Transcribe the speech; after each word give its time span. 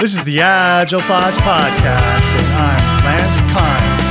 This 0.00 0.14
is 0.14 0.24
the 0.24 0.40
Agile 0.42 1.00
Thoughts 1.00 1.38
Podcast, 1.38 2.28
and 2.28 2.46
I'm 2.54 3.04
Lance 3.04 3.40
Kind. 3.50 4.02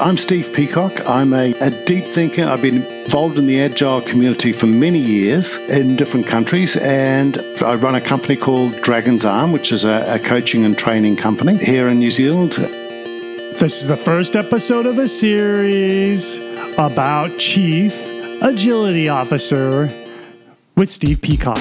I'm 0.00 0.16
Steve 0.16 0.50
Peacock. 0.54 1.06
I'm 1.06 1.34
a, 1.34 1.52
a, 1.60 1.70
deep 1.84 2.06
thinker. 2.06 2.44
I've 2.44 2.62
been 2.62 2.86
involved 2.86 3.36
in 3.36 3.44
the 3.44 3.60
Agile 3.60 4.00
community 4.00 4.50
for 4.50 4.64
many 4.66 4.98
years 4.98 5.60
in 5.68 5.96
different 5.96 6.26
countries, 6.26 6.78
and 6.78 7.36
I 7.62 7.74
run 7.74 7.94
a 7.94 8.00
company 8.00 8.36
called 8.36 8.80
Dragon's 8.80 9.26
Arm, 9.26 9.52
which 9.52 9.72
is 9.72 9.84
a, 9.84 10.14
a 10.14 10.18
coaching 10.18 10.64
and 10.64 10.78
training 10.78 11.16
company 11.16 11.62
here 11.62 11.86
in 11.86 11.98
New 11.98 12.10
Zealand. 12.10 12.52
This 12.52 13.82
is 13.82 13.88
the 13.88 13.98
first 13.98 14.36
episode 14.36 14.86
of 14.86 14.96
a 14.96 15.06
series 15.06 16.38
about 16.78 17.36
Chief 17.36 18.19
Agility 18.42 19.08
Officer 19.08 19.92
with 20.74 20.88
Steve 20.88 21.20
Peacock. 21.20 21.60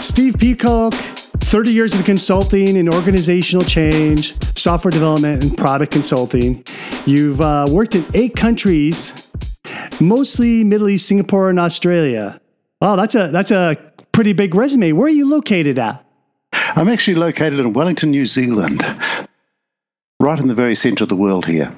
Steve 0.00 0.36
Peacock 0.38 0.94
30 0.94 1.70
years 1.72 1.94
of 1.94 2.04
consulting 2.04 2.76
in 2.76 2.88
organizational 2.88 3.64
change, 3.64 4.34
software 4.58 4.90
development, 4.90 5.44
and 5.44 5.58
product 5.58 5.92
consulting. 5.92 6.64
You've 7.04 7.42
uh, 7.42 7.66
worked 7.68 7.94
in 7.94 8.04
eight 8.14 8.34
countries, 8.34 9.12
mostly 10.00 10.64
Middle 10.64 10.88
East, 10.88 11.06
Singapore, 11.06 11.50
and 11.50 11.60
Australia. 11.60 12.40
Oh, 12.80 12.96
that's 12.96 13.14
a 13.14 13.28
that's 13.28 13.50
a 13.50 13.76
pretty 14.12 14.32
big 14.32 14.54
resume. 14.54 14.92
Where 14.92 15.06
are 15.06 15.10
you 15.10 15.28
located 15.28 15.78
at? 15.78 16.02
I'm 16.74 16.88
actually 16.88 17.16
located 17.16 17.60
in 17.60 17.74
Wellington, 17.74 18.10
New 18.10 18.24
Zealand, 18.24 18.82
right 20.18 20.38
in 20.38 20.48
the 20.48 20.54
very 20.54 20.74
center 20.74 21.04
of 21.04 21.10
the 21.10 21.16
world 21.16 21.44
here. 21.44 21.72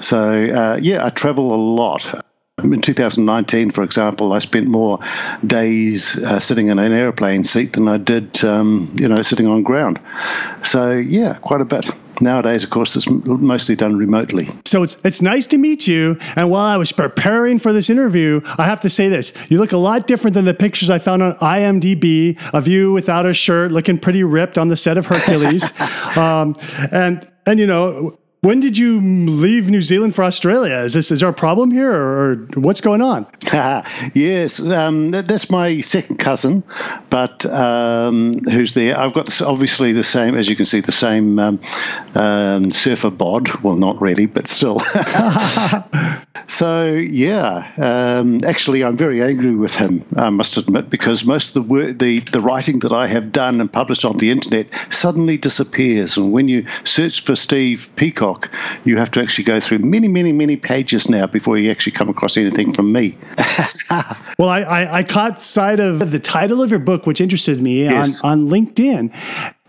So, 0.00 0.18
uh, 0.18 0.78
yeah, 0.80 1.04
I 1.04 1.10
travel 1.10 1.54
a 1.54 1.56
lot. 1.56 2.22
In 2.64 2.80
2019, 2.80 3.70
for 3.70 3.84
example, 3.84 4.32
I 4.32 4.38
spent 4.38 4.66
more 4.66 4.98
days 5.46 6.16
uh, 6.24 6.40
sitting 6.40 6.68
in 6.68 6.78
an 6.78 6.92
airplane 6.92 7.44
seat 7.44 7.74
than 7.74 7.86
I 7.86 7.98
did, 7.98 8.42
um, 8.44 8.90
you 8.98 9.06
know, 9.06 9.20
sitting 9.20 9.46
on 9.46 9.62
ground. 9.62 10.00
So 10.64 10.92
yeah, 10.92 11.34
quite 11.34 11.60
a 11.60 11.66
bit. 11.66 11.86
Nowadays, 12.20 12.64
of 12.64 12.70
course, 12.70 12.96
it's 12.96 13.08
mostly 13.26 13.76
done 13.76 13.96
remotely. 13.96 14.48
So 14.64 14.82
it's 14.82 14.96
it's 15.04 15.20
nice 15.20 15.46
to 15.48 15.58
meet 15.58 15.86
you. 15.86 16.16
And 16.34 16.50
while 16.50 16.64
I 16.64 16.78
was 16.78 16.92
preparing 16.92 17.58
for 17.58 17.74
this 17.74 17.90
interview, 17.90 18.40
I 18.56 18.64
have 18.64 18.80
to 18.80 18.90
say 18.90 19.10
this: 19.10 19.34
you 19.48 19.58
look 19.58 19.72
a 19.72 19.76
lot 19.76 20.06
different 20.06 20.32
than 20.32 20.46
the 20.46 20.54
pictures 20.54 20.88
I 20.88 20.98
found 20.98 21.22
on 21.22 21.34
IMDb 21.34 22.38
of 22.54 22.66
you 22.66 22.90
without 22.92 23.26
a 23.26 23.34
shirt, 23.34 23.70
looking 23.70 23.98
pretty 23.98 24.24
ripped 24.24 24.56
on 24.56 24.68
the 24.68 24.76
set 24.76 24.96
of 24.96 25.06
Hercules. 25.06 25.70
um, 26.16 26.54
and 26.90 27.28
and 27.44 27.60
you 27.60 27.66
know 27.66 28.18
when 28.46 28.60
did 28.60 28.78
you 28.78 29.00
leave 29.00 29.68
New 29.68 29.82
Zealand 29.82 30.14
for 30.14 30.22
Australia? 30.22 30.76
Is 30.76 30.92
this 30.92 31.10
is 31.10 31.18
there 31.18 31.28
a 31.28 31.32
problem 31.32 31.72
here, 31.72 31.92
or, 31.92 32.32
or 32.32 32.36
what's 32.54 32.80
going 32.80 33.02
on? 33.02 33.26
yes, 34.14 34.60
um, 34.60 35.10
that, 35.10 35.26
that's 35.26 35.50
my 35.50 35.80
second 35.80 36.18
cousin, 36.18 36.62
but 37.10 37.44
um, 37.46 38.38
who's 38.44 38.74
there? 38.74 38.96
I've 38.96 39.14
got 39.14 39.42
obviously 39.42 39.90
the 39.90 40.04
same, 40.04 40.36
as 40.36 40.48
you 40.48 40.54
can 40.54 40.64
see, 40.64 40.78
the 40.78 40.92
same 40.92 41.40
um, 41.40 41.60
um 42.14 42.70
surfer 42.70 43.10
bod. 43.10 43.48
Well, 43.64 43.74
not 43.74 44.00
really, 44.00 44.26
but 44.26 44.46
still. 44.46 44.80
so 46.46 46.94
yeah, 46.94 47.72
um, 47.78 48.42
actually, 48.44 48.84
I'm 48.84 48.96
very 48.96 49.22
angry 49.22 49.54
with 49.54 49.76
him. 49.76 50.04
I 50.16 50.30
must 50.30 50.56
admit, 50.56 50.90
because 50.90 51.24
most 51.24 51.48
of 51.48 51.54
the 51.54 51.62
work, 51.62 51.98
the 51.98 52.20
the 52.20 52.40
writing 52.40 52.80
that 52.80 52.92
I 52.92 53.06
have 53.06 53.32
done 53.32 53.60
and 53.60 53.72
published 53.72 54.04
on 54.04 54.16
the 54.18 54.30
internet 54.30 54.66
suddenly 54.90 55.36
disappears, 55.36 56.16
and 56.16 56.32
when 56.32 56.48
you 56.48 56.66
search 56.84 57.20
for 57.22 57.36
Steve 57.36 57.88
Peacock 57.96 58.50
you 58.84 58.96
have 58.96 59.10
to 59.12 59.20
actually 59.20 59.44
go 59.44 59.60
through 59.60 59.78
many, 59.78 60.08
many, 60.08 60.32
many 60.32 60.56
pages 60.56 61.08
now 61.08 61.26
before 61.26 61.58
you 61.58 61.70
actually 61.70 61.92
come 61.92 62.08
across 62.08 62.36
anything 62.36 62.72
from 62.72 62.92
me. 62.92 63.16
well, 64.38 64.48
I, 64.48 64.60
I, 64.60 64.98
I, 64.98 65.02
caught 65.02 65.42
sight 65.42 65.80
of 65.80 66.10
the 66.10 66.18
title 66.18 66.62
of 66.62 66.70
your 66.70 66.78
book, 66.78 67.06
which 67.06 67.20
interested 67.20 67.60
me 67.60 67.84
yes. 67.84 68.22
on, 68.24 68.40
on 68.40 68.48
LinkedIn. 68.48 69.14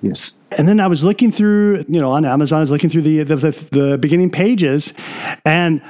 Yes. 0.01 0.37
And 0.51 0.67
then 0.67 0.79
I 0.79 0.87
was 0.87 1.03
looking 1.03 1.31
through, 1.31 1.85
you 1.87 1.99
know, 1.99 2.11
on 2.11 2.25
Amazon, 2.25 2.57
I 2.57 2.59
was 2.59 2.71
looking 2.71 2.89
through 2.89 3.01
the, 3.01 3.23
the, 3.23 3.35
the, 3.35 3.67
the 3.71 3.97
beginning 3.97 4.29
pages, 4.29 4.93
and 5.43 5.81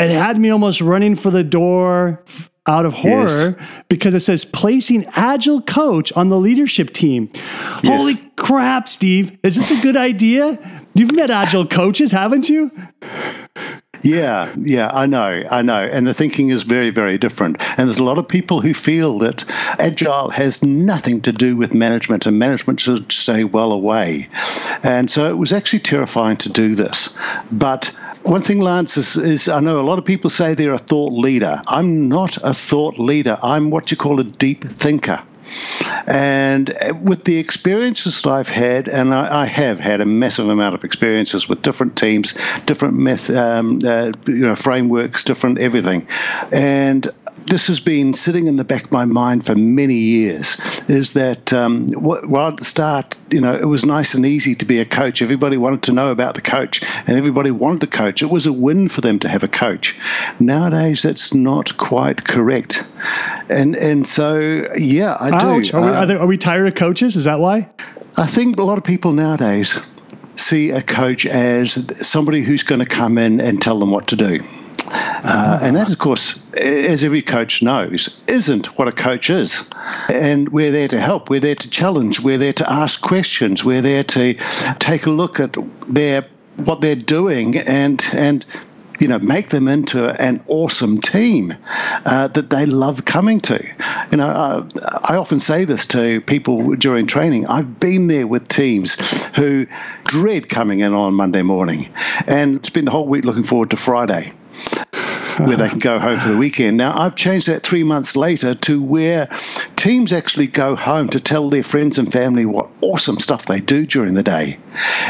it 0.00 0.10
had 0.10 0.38
me 0.38 0.50
almost 0.50 0.80
running 0.80 1.16
for 1.16 1.30
the 1.30 1.44
door 1.44 2.24
out 2.66 2.86
of 2.86 2.92
horror 2.92 3.56
yes. 3.58 3.82
because 3.88 4.14
it 4.14 4.20
says 4.20 4.44
placing 4.44 5.04
agile 5.16 5.60
coach 5.62 6.12
on 6.12 6.28
the 6.28 6.38
leadership 6.38 6.92
team. 6.92 7.30
Yes. 7.82 8.00
Holy 8.00 8.14
crap, 8.36 8.88
Steve. 8.88 9.38
Is 9.42 9.56
this 9.56 9.78
a 9.78 9.82
good 9.82 9.96
idea? 9.96 10.58
You've 10.94 11.14
met 11.14 11.30
agile 11.30 11.66
coaches, 11.66 12.12
haven't 12.12 12.48
you? 12.48 12.70
Yeah, 14.02 14.52
yeah, 14.56 14.90
I 14.92 15.06
know, 15.06 15.44
I 15.50 15.62
know. 15.62 15.80
And 15.80 16.06
the 16.06 16.14
thinking 16.14 16.48
is 16.48 16.62
very, 16.62 16.90
very 16.90 17.18
different. 17.18 17.58
And 17.78 17.86
there's 17.88 17.98
a 17.98 18.04
lot 18.04 18.18
of 18.18 18.26
people 18.26 18.60
who 18.60 18.72
feel 18.72 19.18
that 19.18 19.44
agile 19.78 20.30
has 20.30 20.62
nothing 20.62 21.20
to 21.22 21.32
do 21.32 21.56
with 21.56 21.74
management 21.74 22.26
and 22.26 22.38
management 22.38 22.80
should 22.80 23.12
stay 23.12 23.44
well 23.44 23.72
away. 23.72 24.28
And 24.82 25.10
so 25.10 25.28
it 25.28 25.36
was 25.36 25.52
actually 25.52 25.80
terrifying 25.80 26.38
to 26.38 26.48
do 26.50 26.74
this. 26.74 27.16
But 27.52 27.94
one 28.22 28.42
thing, 28.42 28.60
Lance, 28.60 28.96
is, 28.96 29.16
is, 29.16 29.48
I 29.48 29.60
know 29.60 29.80
a 29.80 29.82
lot 29.82 29.98
of 29.98 30.04
people 30.04 30.30
say 30.30 30.54
they're 30.54 30.72
a 30.72 30.78
thought 30.78 31.12
leader. 31.12 31.60
I'm 31.66 32.08
not 32.08 32.36
a 32.44 32.52
thought 32.52 32.98
leader. 32.98 33.38
I'm 33.42 33.70
what 33.70 33.90
you 33.90 33.96
call 33.96 34.20
a 34.20 34.24
deep 34.24 34.64
thinker. 34.64 35.22
And 36.06 36.74
with 37.02 37.24
the 37.24 37.38
experiences 37.38 38.22
that 38.22 38.30
I've 38.30 38.48
had, 38.48 38.88
and 38.88 39.14
I, 39.14 39.42
I, 39.42 39.46
have 39.46 39.80
had 39.80 40.00
a 40.00 40.04
massive 40.04 40.48
amount 40.48 40.74
of 40.74 40.84
experiences 40.84 41.48
with 41.48 41.62
different 41.62 41.96
teams, 41.96 42.34
different 42.66 42.94
meth, 42.94 43.30
um, 43.30 43.80
uh, 43.84 44.12
you 44.26 44.40
know, 44.40 44.54
frameworks, 44.54 45.24
different 45.24 45.58
everything, 45.58 46.06
and 46.52 47.08
this 47.46 47.66
has 47.66 47.80
been 47.80 48.14
sitting 48.14 48.46
in 48.46 48.56
the 48.56 48.64
back 48.64 48.84
of 48.84 48.92
my 48.92 49.04
mind 49.04 49.44
for 49.44 49.54
many 49.54 49.94
years 49.94 50.82
is 50.88 51.14
that 51.14 51.52
um, 51.52 51.88
well 51.96 52.48
at 52.48 52.56
the 52.58 52.64
start 52.64 53.18
you 53.30 53.40
know 53.40 53.54
it 53.54 53.66
was 53.66 53.84
nice 53.84 54.14
and 54.14 54.24
easy 54.24 54.54
to 54.54 54.64
be 54.64 54.78
a 54.78 54.84
coach. 54.84 55.22
Everybody 55.22 55.56
wanted 55.56 55.82
to 55.84 55.92
know 55.92 56.08
about 56.08 56.34
the 56.34 56.40
coach 56.40 56.82
and 57.06 57.16
everybody 57.16 57.50
wanted 57.50 57.82
a 57.84 57.86
coach. 57.86 58.22
It 58.22 58.30
was 58.30 58.46
a 58.46 58.52
win 58.52 58.88
for 58.88 59.00
them 59.00 59.18
to 59.20 59.28
have 59.28 59.42
a 59.42 59.48
coach. 59.48 59.98
Nowadays 60.38 61.02
that's 61.02 61.34
not 61.34 61.76
quite 61.76 62.24
correct. 62.24 62.86
And 63.48 63.76
and 63.76 64.06
so 64.06 64.68
yeah 64.76 65.16
i 65.20 65.30
Ouch. 65.30 65.70
do 65.70 65.76
are 65.76 65.80
we, 65.80 65.88
are, 65.88 66.06
there, 66.06 66.20
are 66.20 66.26
we 66.26 66.38
tired 66.38 66.66
of 66.68 66.74
coaches? 66.74 67.16
Is 67.16 67.24
that 67.24 67.40
why? 67.40 67.68
I 68.16 68.26
think 68.26 68.58
a 68.58 68.64
lot 68.64 68.78
of 68.78 68.84
people 68.84 69.12
nowadays 69.12 69.80
see 70.36 70.70
a 70.70 70.82
coach 70.82 71.26
as 71.26 71.72
somebody 72.06 72.42
who's 72.42 72.62
going 72.62 72.80
to 72.80 72.86
come 72.86 73.18
in 73.18 73.40
and 73.40 73.60
tell 73.60 73.78
them 73.78 73.90
what 73.90 74.06
to 74.08 74.16
do 74.16 74.40
uh, 75.24 75.58
and 75.62 75.76
that, 75.76 75.90
of 75.90 75.98
course, 75.98 76.42
as 76.54 77.04
every 77.04 77.22
coach 77.22 77.62
knows, 77.62 78.20
isn't 78.26 78.78
what 78.78 78.88
a 78.88 78.92
coach 78.92 79.30
is. 79.30 79.68
And 80.12 80.48
we're 80.50 80.70
there 80.70 80.88
to 80.88 81.00
help. 81.00 81.30
We're 81.30 81.40
there 81.40 81.54
to 81.54 81.70
challenge. 81.70 82.20
We're 82.20 82.38
there 82.38 82.52
to 82.54 82.70
ask 82.70 83.00
questions. 83.00 83.64
We're 83.64 83.82
there 83.82 84.04
to 84.04 84.34
take 84.78 85.06
a 85.06 85.10
look 85.10 85.40
at 85.40 85.56
their 85.88 86.26
what 86.56 86.80
they're 86.80 86.94
doing 86.94 87.56
and 87.56 88.04
and 88.12 88.44
you 89.00 89.08
know, 89.08 89.18
make 89.18 89.48
them 89.48 89.66
into 89.66 90.10
an 90.22 90.44
awesome 90.46 90.98
team 90.98 91.54
uh, 92.04 92.28
that 92.28 92.50
they 92.50 92.66
love 92.66 93.06
coming 93.06 93.40
to. 93.40 93.66
You 94.10 94.18
know, 94.18 94.28
uh, 94.28 94.68
I 95.04 95.16
often 95.16 95.40
say 95.40 95.64
this 95.64 95.86
to 95.88 96.20
people 96.20 96.76
during 96.76 97.06
training. 97.06 97.46
I've 97.46 97.80
been 97.80 98.08
there 98.08 98.26
with 98.26 98.46
teams 98.48 99.26
who 99.34 99.66
dread 100.04 100.50
coming 100.50 100.80
in 100.80 100.92
on 100.92 101.14
Monday 101.14 101.40
morning 101.40 101.88
and 102.26 102.64
spend 102.64 102.86
the 102.86 102.90
whole 102.90 103.08
week 103.08 103.24
looking 103.24 103.42
forward 103.42 103.70
to 103.70 103.76
Friday 103.76 104.34
where 105.46 105.56
they 105.56 105.68
can 105.68 105.78
go 105.78 105.98
home 105.98 106.18
for 106.18 106.28
the 106.28 106.36
weekend. 106.36 106.76
Now, 106.76 106.98
I've 106.98 107.16
changed 107.16 107.46
that 107.48 107.62
three 107.62 107.84
months 107.84 108.16
later 108.16 108.54
to 108.54 108.82
where 108.82 109.28
teams 109.76 110.12
actually 110.12 110.46
go 110.46 110.76
home 110.76 111.08
to 111.08 111.20
tell 111.20 111.50
their 111.50 111.62
friends 111.62 111.98
and 111.98 112.10
family 112.10 112.46
what 112.46 112.68
awesome 112.80 113.18
stuff 113.18 113.46
they 113.46 113.60
do 113.60 113.86
during 113.86 114.14
the 114.14 114.22
day. 114.22 114.58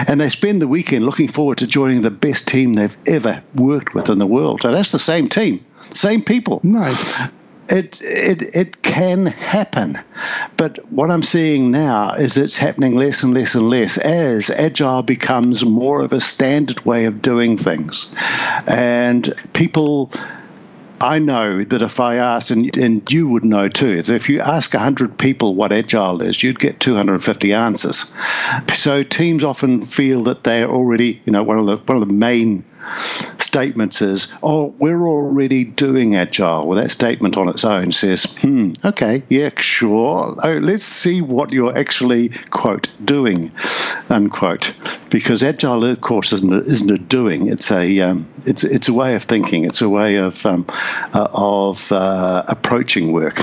And 0.06 0.20
they 0.20 0.28
spend 0.28 0.62
the 0.62 0.68
weekend 0.68 1.04
looking 1.04 1.28
forward 1.28 1.58
to 1.58 1.66
joining 1.66 2.02
the 2.02 2.10
best 2.10 2.48
team 2.48 2.74
they've 2.74 2.96
ever 3.06 3.42
worked 3.54 3.94
with 3.94 4.08
in 4.08 4.18
the 4.18 4.26
world. 4.26 4.64
And 4.64 4.74
that's 4.74 4.92
the 4.92 4.98
same 4.98 5.28
team, 5.28 5.64
same 5.92 6.22
people. 6.22 6.60
Nice 6.62 7.28
it, 7.70 8.02
it, 8.02 8.54
it 8.54 8.82
can 8.82 9.26
happen. 9.26 9.98
But 10.56 10.78
what 10.92 11.10
I'm 11.10 11.22
seeing 11.22 11.70
now 11.70 12.12
is 12.14 12.36
it's 12.36 12.56
happening 12.56 12.96
less 12.96 13.22
and 13.22 13.32
less 13.32 13.54
and 13.54 13.70
less 13.70 13.96
as 13.98 14.50
agile 14.50 15.02
becomes 15.02 15.64
more 15.64 16.02
of 16.02 16.12
a 16.12 16.20
standard 16.20 16.84
way 16.84 17.04
of 17.04 17.22
doing 17.22 17.56
things. 17.56 18.14
And 18.66 19.32
people. 19.52 20.10
I 21.02 21.18
know 21.18 21.64
that 21.64 21.80
if 21.80 21.98
I 21.98 22.16
asked, 22.16 22.50
and, 22.50 22.76
and 22.76 23.10
you 23.10 23.26
would 23.30 23.42
know 23.42 23.68
too, 23.68 24.02
that 24.02 24.14
if 24.14 24.28
you 24.28 24.42
ask 24.42 24.74
100 24.74 25.16
people 25.16 25.54
what 25.54 25.72
agile 25.72 26.20
is, 26.20 26.42
you'd 26.42 26.58
get 26.58 26.78
250 26.80 27.54
answers. 27.54 28.12
So 28.74 29.02
teams 29.02 29.42
often 29.42 29.82
feel 29.86 30.22
that 30.24 30.44
they're 30.44 30.68
already, 30.68 31.18
you 31.24 31.32
know, 31.32 31.42
one 31.42 31.58
of 31.58 31.64
the 31.64 31.78
one 31.78 32.02
of 32.02 32.06
the 32.06 32.12
main 32.12 32.66
statements 33.50 34.00
is, 34.00 34.32
oh, 34.44 34.66
we're 34.78 35.08
already 35.08 35.64
doing 35.64 36.14
agile. 36.14 36.66
Well, 36.66 36.80
that 36.80 36.92
statement 36.92 37.36
on 37.36 37.48
its 37.48 37.64
own 37.64 37.90
says, 37.90 38.24
hmm, 38.40 38.72
okay, 38.84 39.24
yeah, 39.28 39.50
sure. 39.58 40.36
Oh, 40.44 40.58
let's 40.62 40.84
see 40.84 41.20
what 41.20 41.50
you're 41.52 41.76
actually, 41.76 42.28
quote, 42.50 42.88
doing, 43.04 43.50
unquote. 44.08 44.72
Because 45.10 45.42
agile, 45.42 45.84
of 45.84 46.00
course, 46.00 46.32
isn't 46.32 46.52
a, 46.52 46.58
isn't 46.58 46.90
a 46.90 46.98
doing. 46.98 47.48
It's 47.48 47.72
a 47.72 48.00
um, 48.00 48.24
it's 48.46 48.62
it's 48.62 48.88
a 48.88 48.94
way 48.94 49.16
of 49.16 49.24
thinking. 49.24 49.64
It's 49.64 49.82
a 49.82 49.88
way 49.88 50.14
of 50.14 50.46
um, 50.46 50.64
uh, 51.12 51.26
of 51.32 51.90
uh, 51.90 52.44
approaching 52.46 53.12
work. 53.12 53.42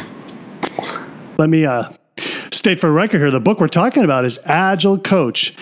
Let 1.37 1.49
me 1.49 1.65
uh, 1.65 1.91
state 2.51 2.79
for 2.79 2.89
record 2.89 3.19
here: 3.19 3.31
the 3.31 3.41
book 3.41 3.59
we're 3.59 3.67
talking 3.67 4.05
about 4.05 4.23
is 4.23 4.39
Agile 4.45 4.97
Coach 4.97 5.53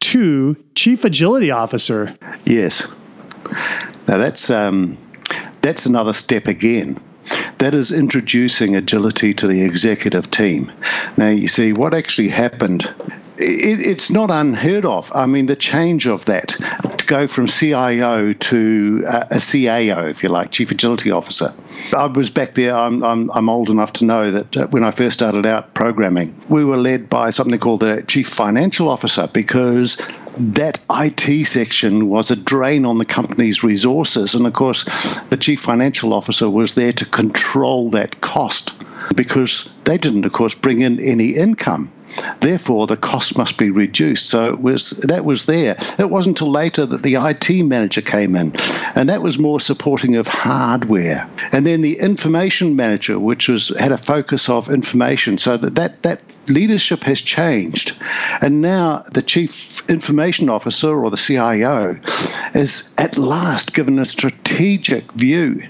to 0.00 0.62
Chief 0.74 1.02
Agility 1.02 1.50
Officer. 1.50 2.14
Yes. 2.44 2.86
Now 4.06 4.18
that's 4.18 4.50
um, 4.50 4.96
that's 5.62 5.86
another 5.86 6.12
step 6.12 6.46
again. 6.46 7.00
That 7.58 7.74
is 7.74 7.90
introducing 7.90 8.76
agility 8.76 9.32
to 9.34 9.46
the 9.46 9.62
executive 9.62 10.30
team. 10.30 10.70
Now, 11.16 11.30
you 11.30 11.48
see, 11.48 11.72
what 11.72 11.94
actually 11.94 12.28
happened 12.28 12.92
it, 13.38 13.86
it's 13.86 14.10
not 14.10 14.30
unheard 14.30 14.84
of. 14.84 15.10
I 15.14 15.26
mean, 15.26 15.46
the 15.46 15.56
change 15.56 16.06
of 16.06 16.24
that 16.26 16.48
to 16.98 17.06
go 17.06 17.26
from 17.26 17.46
CIO 17.46 18.32
to 18.32 19.04
uh, 19.08 19.24
a 19.30 19.36
CAO, 19.36 20.08
if 20.08 20.22
you 20.22 20.28
like, 20.28 20.50
Chief 20.50 20.70
Agility 20.70 21.10
Officer. 21.10 21.52
I 21.96 22.06
was 22.06 22.30
back 22.30 22.54
there. 22.54 22.76
I'm, 22.76 23.02
I'm, 23.02 23.30
I'm 23.32 23.48
old 23.48 23.70
enough 23.70 23.92
to 23.94 24.04
know 24.04 24.30
that 24.30 24.56
uh, 24.56 24.66
when 24.68 24.84
I 24.84 24.90
first 24.90 25.14
started 25.14 25.46
out 25.46 25.74
programming, 25.74 26.34
we 26.48 26.64
were 26.64 26.76
led 26.76 27.08
by 27.08 27.30
something 27.30 27.58
called 27.58 27.80
the 27.80 28.02
Chief 28.06 28.28
Financial 28.28 28.88
Officer 28.88 29.28
because 29.32 30.00
that 30.36 30.80
IT 30.90 31.46
section 31.46 32.08
was 32.08 32.30
a 32.30 32.36
drain 32.36 32.84
on 32.84 32.98
the 32.98 33.04
company's 33.04 33.62
resources. 33.62 34.34
And 34.34 34.46
of 34.46 34.52
course, 34.52 34.84
the 35.24 35.36
chief 35.36 35.60
financial 35.60 36.12
officer 36.12 36.50
was 36.50 36.74
there 36.74 36.92
to 36.92 37.04
control 37.04 37.90
that 37.90 38.20
cost 38.20 38.72
because 39.14 39.72
they 39.84 39.98
didn't, 39.98 40.24
of 40.24 40.32
course, 40.32 40.54
bring 40.54 40.80
in 40.80 41.00
any 41.00 41.30
income. 41.30 41.90
Therefore, 42.40 42.86
the 42.86 42.96
cost 42.96 43.38
must 43.38 43.56
be 43.56 43.70
reduced. 43.70 44.28
So 44.28 44.52
it 44.52 44.60
was 44.60 44.90
that 44.90 45.24
was 45.24 45.46
there. 45.46 45.76
It 45.98 46.10
wasn't 46.10 46.34
until 46.40 46.50
later 46.50 46.84
that 46.86 47.02
the 47.02 47.14
IT 47.14 47.64
manager 47.64 48.02
came 48.02 48.36
in, 48.36 48.52
and 48.94 49.08
that 49.08 49.22
was 49.22 49.38
more 49.38 49.60
supporting 49.60 50.16
of 50.16 50.26
hardware. 50.26 51.28
And 51.52 51.64
then 51.64 51.80
the 51.80 51.98
information 51.98 52.76
manager, 52.76 53.18
which 53.18 53.48
was 53.48 53.68
had 53.78 53.92
a 53.92 53.98
focus 53.98 54.48
of 54.48 54.68
information, 54.68 55.38
so 55.38 55.56
that 55.56 55.76
that, 55.76 56.02
that 56.02 56.20
leadership 56.48 57.04
has 57.04 57.20
changed. 57.20 57.98
And 58.40 58.60
now 58.60 59.04
the 59.12 59.22
chief 59.22 59.88
information 59.88 60.48
officer 60.48 61.02
or 61.02 61.10
the 61.10 61.16
CIO 61.16 61.98
is 62.54 62.92
at 62.98 63.18
last 63.18 63.74
given 63.74 63.98
a 63.98 64.04
strategic 64.04 65.10
view. 65.12 65.60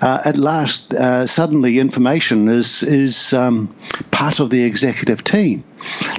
Uh, 0.00 0.20
at 0.24 0.36
last, 0.36 0.94
uh, 0.94 1.26
suddenly 1.26 1.78
information 1.78 2.48
is 2.48 2.82
is 2.90 3.32
um, 3.32 3.68
part 4.10 4.40
of 4.40 4.50
the 4.50 4.62
executive 4.64 5.24
team. 5.24 5.64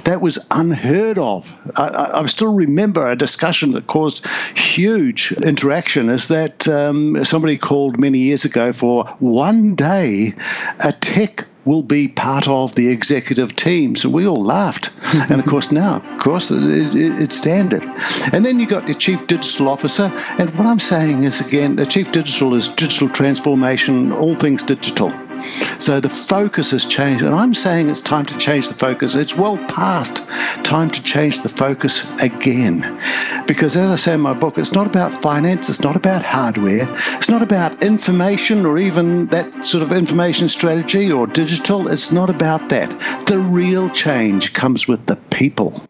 That 0.04 0.20
was 0.20 0.44
unheard 0.50 1.18
of. 1.18 1.54
I, 1.76 2.10
I, 2.14 2.26
still 2.26 2.54
remember 2.54 3.06
a 3.06 3.14
discussion 3.14 3.72
that 3.72 3.86
caused 3.86 4.26
huge 4.56 5.32
interaction. 5.32 6.08
Is 6.08 6.28
that 6.28 6.66
um, 6.66 7.24
somebody 7.24 7.58
called 7.58 8.00
many 8.00 8.18
years 8.18 8.44
ago 8.44 8.72
for 8.72 9.04
one 9.20 9.74
day 9.74 10.32
a 10.82 10.92
tech 10.92 11.46
will 11.64 11.82
be 11.82 12.08
part 12.08 12.48
of 12.48 12.74
the 12.74 12.88
executive 12.88 13.54
team. 13.54 13.94
So 13.94 14.08
we 14.08 14.26
all 14.26 14.42
laughed. 14.42 14.90
and 15.30 15.40
of 15.40 15.46
course, 15.46 15.70
now, 15.70 15.96
of 15.96 16.20
course, 16.20 16.50
it, 16.50 16.94
it, 16.94 17.22
it's 17.22 17.36
standard. 17.36 17.84
And 18.32 18.44
then 18.44 18.58
you 18.58 18.66
got 18.66 18.86
your 18.86 18.98
chief 18.98 19.26
digital 19.26 19.68
officer. 19.68 20.10
And 20.38 20.50
what 20.56 20.66
I'm 20.66 20.80
saying 20.80 21.24
is, 21.24 21.46
again, 21.46 21.76
the 21.76 21.86
chief 21.86 22.10
digital 22.10 22.54
is 22.54 22.68
digital 22.68 23.08
transformation, 23.08 24.12
all 24.12 24.34
things 24.34 24.62
digital. 24.64 25.12
So 25.78 26.00
the 26.00 26.08
focus 26.08 26.70
has 26.70 26.84
changed. 26.84 27.24
And 27.24 27.34
I'm 27.34 27.54
saying 27.54 27.88
it's 27.88 28.00
time 28.00 28.26
to 28.26 28.38
change 28.38 28.68
the 28.68 28.74
focus. 28.74 29.14
It's 29.14 29.36
well 29.36 29.58
past 29.68 30.28
time 30.64 30.90
to 30.90 31.02
change 31.02 31.42
the 31.42 31.48
focus 31.48 32.10
again. 32.20 32.80
Because 33.46 33.76
as 33.76 33.90
I 33.90 33.96
say 33.96 34.14
in 34.14 34.20
my 34.20 34.34
book, 34.34 34.58
it's 34.58 34.72
not 34.72 34.86
about 34.86 35.12
finance, 35.12 35.68
it's 35.68 35.82
not 35.82 35.96
about 35.96 36.22
hardware, 36.22 36.88
it's 37.16 37.30
not 37.30 37.42
about 37.42 37.82
information 37.82 38.64
or 38.64 38.78
even 38.78 39.26
that 39.28 39.66
sort 39.66 39.82
of 39.82 39.92
information 39.92 40.48
strategy 40.48 41.10
or 41.10 41.26
digital. 41.26 41.88
It's 41.88 42.12
not 42.12 42.30
about 42.30 42.68
that. 42.68 42.90
The 43.26 43.38
real 43.38 43.90
change 43.90 44.52
comes 44.52 44.86
with 44.86 45.06
the 45.06 45.16
people 45.30 45.82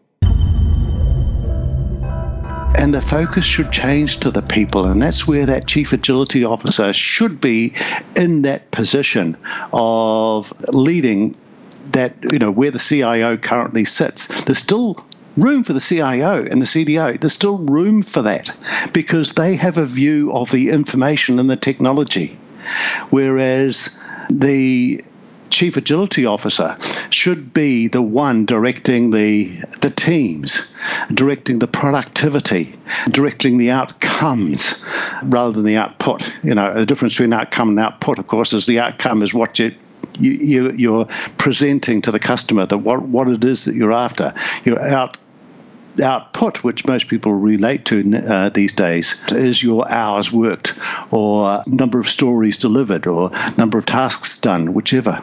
and 2.83 2.93
the 2.93 3.01
focus 3.01 3.45
should 3.45 3.71
change 3.71 4.19
to 4.19 4.29
the 4.29 4.41
people. 4.41 4.85
And 4.85 5.01
that's 5.01 5.25
where 5.25 5.45
that 5.45 5.67
chief 5.67 5.93
agility 5.93 6.43
officer 6.43 6.91
should 6.91 7.39
be 7.39 7.73
in 8.17 8.41
that 8.41 8.71
position 8.71 9.37
of 9.71 10.51
leading 10.67 11.33
that 11.93 12.13
you 12.33 12.39
know 12.39 12.51
where 12.51 12.71
the 12.71 12.79
CIO 12.79 13.37
currently 13.37 13.85
sits. 13.85 14.43
There's 14.43 14.57
still 14.57 14.97
room 15.37 15.63
for 15.63 15.71
the 15.71 15.79
CIO 15.79 16.45
and 16.45 16.61
the 16.61 16.65
CDO 16.65 17.19
there's 17.19 17.33
still 17.33 17.57
room 17.57 18.01
for 18.01 18.21
that 18.21 18.55
because 18.91 19.33
they 19.33 19.55
have 19.55 19.77
a 19.77 19.85
view 19.85 20.33
of 20.33 20.51
the 20.51 20.69
information 20.69 21.39
and 21.39 21.49
the 21.49 21.55
technology. 21.55 22.37
Whereas 23.11 23.97
the 24.29 25.01
chief 25.53 25.77
agility 25.77 26.25
officer 26.25 26.75
should 27.11 27.53
be 27.53 27.87
the 27.87 28.01
one 28.01 28.45
directing 28.45 29.11
the 29.11 29.49
the 29.81 29.91
teams, 29.91 30.73
directing 31.13 31.59
the 31.59 31.67
productivity, 31.67 32.75
directing 33.11 33.57
the 33.57 33.69
outcomes 33.69 34.83
rather 35.23 35.53
than 35.53 35.63
the 35.63 35.77
output. 35.77 36.29
You 36.43 36.55
know, 36.55 36.73
the 36.73 36.85
difference 36.85 37.13
between 37.13 37.33
outcome 37.33 37.69
and 37.69 37.79
output, 37.79 38.17
of 38.17 38.27
course, 38.27 38.51
is 38.51 38.65
the 38.65 38.79
outcome 38.79 39.21
is 39.21 39.33
what 39.33 39.59
you 39.59 39.73
you, 40.19 40.71
you, 40.73 40.99
are 40.99 41.05
presenting 41.37 42.01
to 42.01 42.11
the 42.11 42.19
customer 42.19 42.65
that 42.67 42.79
what, 42.79 43.01
what 43.03 43.27
it 43.27 43.43
is 43.43 43.65
that 43.65 43.73
you're 43.73 43.91
after. 43.91 44.33
Your 44.63 44.79
out, 44.79 45.17
output, 46.01 46.63
which 46.63 46.87
most 46.87 47.07
people 47.07 47.33
relate 47.33 47.85
to 47.85 48.17
uh, 48.27 48.49
these 48.49 48.73
days, 48.73 49.21
is 49.31 49.61
your 49.61 49.89
hours 49.91 50.31
worked, 50.31 50.73
or 51.11 51.63
number 51.67 51.99
of 51.99 52.07
stories 52.07 52.57
delivered, 52.57 53.05
or 53.07 53.29
number 53.57 53.77
of 53.77 53.85
tasks 53.85 54.39
done, 54.39 54.73
whichever. 54.73 55.21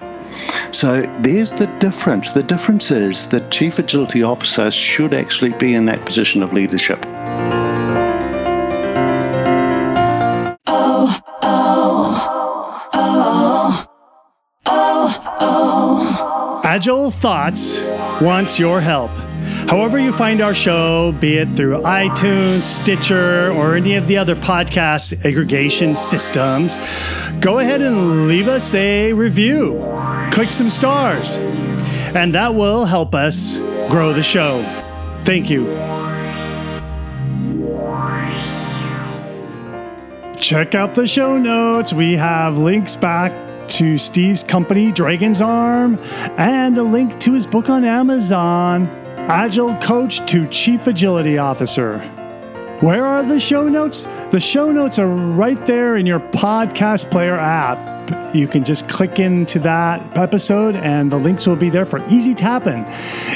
So 0.72 1.02
there's 1.20 1.50
the 1.50 1.66
difference. 1.78 2.32
The 2.32 2.42
difference 2.42 2.90
is 2.90 3.28
that 3.30 3.50
chief 3.50 3.78
agility 3.78 4.22
officers 4.22 4.74
should 4.74 5.14
actually 5.14 5.52
be 5.54 5.74
in 5.74 5.86
that 5.86 6.06
position 6.06 6.42
of 6.42 6.52
leadership. 6.52 7.04
Oh, 10.66 11.18
oh, 11.42 12.28
oh, 12.92 13.86
oh, 14.66 15.36
oh. 15.40 16.60
Agile 16.64 17.10
Thoughts 17.10 17.82
wants 18.20 18.58
your 18.58 18.80
help. 18.80 19.10
However, 19.70 20.00
you 20.00 20.12
find 20.12 20.40
our 20.40 20.52
show, 20.52 21.12
be 21.20 21.36
it 21.36 21.48
through 21.48 21.82
iTunes, 21.82 22.62
Stitcher, 22.62 23.52
or 23.52 23.76
any 23.76 23.94
of 23.94 24.08
the 24.08 24.16
other 24.16 24.34
podcast 24.34 25.24
aggregation 25.24 25.94
systems, 25.94 26.76
go 27.38 27.60
ahead 27.60 27.80
and 27.80 28.26
leave 28.26 28.48
us 28.48 28.74
a 28.74 29.12
review. 29.12 29.80
Click 30.32 30.52
some 30.52 30.70
stars, 30.70 31.36
and 32.16 32.34
that 32.34 32.52
will 32.52 32.84
help 32.84 33.14
us 33.14 33.60
grow 33.88 34.12
the 34.12 34.24
show. 34.24 34.60
Thank 35.24 35.48
you. 35.48 35.64
Check 40.36 40.74
out 40.74 40.94
the 40.94 41.06
show 41.06 41.38
notes. 41.38 41.92
We 41.92 42.14
have 42.14 42.58
links 42.58 42.96
back 42.96 43.68
to 43.68 43.98
Steve's 43.98 44.42
company, 44.42 44.90
Dragon's 44.90 45.40
Arm, 45.40 45.96
and 46.36 46.76
a 46.76 46.82
link 46.82 47.20
to 47.20 47.34
his 47.34 47.46
book 47.46 47.68
on 47.68 47.84
Amazon. 47.84 48.99
Agile 49.30 49.76
Coach 49.76 50.26
to 50.26 50.48
Chief 50.48 50.88
Agility 50.88 51.38
Officer. 51.38 52.00
Where 52.80 53.06
are 53.06 53.22
the 53.22 53.38
show 53.38 53.68
notes? 53.68 54.08
The 54.32 54.40
show 54.40 54.72
notes 54.72 54.98
are 54.98 55.06
right 55.06 55.64
there 55.66 55.94
in 55.94 56.04
your 56.04 56.18
podcast 56.18 57.12
player 57.12 57.36
app. 57.36 58.34
You 58.34 58.48
can 58.48 58.64
just 58.64 58.88
click 58.88 59.20
into 59.20 59.60
that 59.60 60.16
episode 60.18 60.74
and 60.74 61.12
the 61.12 61.16
links 61.16 61.46
will 61.46 61.54
be 61.54 61.70
there 61.70 61.84
for 61.84 62.04
easy 62.08 62.34
tapping. 62.34 62.84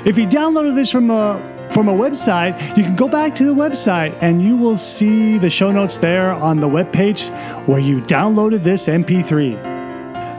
If 0.04 0.18
you 0.18 0.26
downloaded 0.26 0.74
this 0.74 0.90
from 0.90 1.10
a 1.10 1.68
from 1.70 1.88
a 1.88 1.94
website, 1.94 2.76
you 2.76 2.82
can 2.82 2.96
go 2.96 3.08
back 3.08 3.36
to 3.36 3.44
the 3.44 3.54
website 3.54 4.20
and 4.20 4.42
you 4.42 4.56
will 4.56 4.76
see 4.76 5.38
the 5.38 5.48
show 5.48 5.70
notes 5.70 5.98
there 5.98 6.32
on 6.32 6.58
the 6.58 6.66
web 6.66 6.92
page 6.92 7.28
where 7.66 7.78
you 7.78 8.00
downloaded 8.00 8.64
this 8.64 8.88
MP3. 8.88 9.73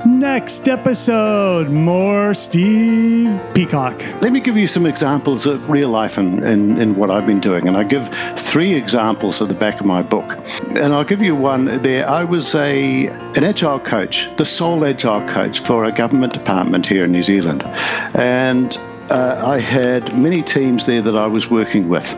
Next 0.06 0.70
episode, 0.70 1.70
more 1.70 2.36
Steve 2.36 3.42
Peacock. 3.56 4.04
Let 4.22 4.32
me 4.32 4.40
give 4.40 4.56
you 4.56 4.68
some 4.68 4.86
examples 4.86 5.48
of 5.48 5.72
real 5.72 5.90
life 5.90 6.20
in, 6.20 6.44
in, 6.44 6.80
in, 6.80 6.96
what 6.96 7.10
I've 7.10 7.26
been 7.26 7.40
doing. 7.40 7.68
And 7.68 7.76
I 7.76 7.84
give 7.84 8.08
three 8.38 8.76
examples 8.76 9.42
at 9.42 9.48
the 9.48 9.56
back 9.56 9.80
of 9.80 9.88
my 9.88 10.04
book. 10.04 10.38
And 10.76 10.94
I'll 10.94 11.04
give 11.04 11.24
you 11.24 11.36
one 11.36 11.82
there. 11.82 12.08
I 12.08 12.24
was 12.24 12.54
a 12.54 13.08
an 13.08 13.44
agile 13.44 13.80
coach, 13.80 14.30
the 14.38 14.46
sole 14.46 14.86
agile 14.86 15.26
coach 15.26 15.62
for 15.62 15.86
a 15.86 15.92
government 15.92 16.34
department 16.34 16.86
here 16.86 17.06
in 17.06 17.12
New 17.12 17.24
Zealand. 17.24 17.64
And 18.14 18.78
uh, 19.10 19.42
I 19.44 19.58
had 19.58 20.16
many 20.16 20.44
teams 20.44 20.86
there 20.86 21.02
that 21.02 21.16
I 21.16 21.26
was 21.26 21.50
working 21.50 21.90
with. 21.90 22.16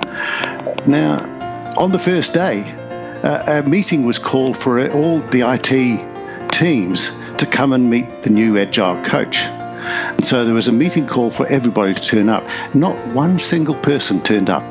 Now, 0.87 1.19
on 1.77 1.93
the 1.93 1.99
first 1.99 2.33
day, 2.33 2.69
uh, 3.23 3.61
a 3.63 3.63
meeting 3.63 4.05
was 4.05 4.19
called 4.19 4.57
for 4.57 4.91
all 4.91 5.21
the 5.29 5.41
IT 5.41 6.51
teams 6.51 7.17
to 7.39 7.45
come 7.45 7.73
and 7.73 7.89
meet 7.89 8.23
the 8.23 8.29
new 8.29 8.57
agile 8.57 9.01
coach. 9.03 9.37
And 9.39 10.23
So 10.23 10.43
there 10.43 10.55
was 10.55 10.67
a 10.67 10.71
meeting 10.71 11.05
call 11.05 11.29
for 11.29 11.47
everybody 11.47 11.93
to 11.93 12.01
turn 12.01 12.29
up. 12.29 12.47
Not 12.73 12.95
one 13.13 13.39
single 13.39 13.75
person 13.75 14.21
turned 14.21 14.49
up. 14.49 14.63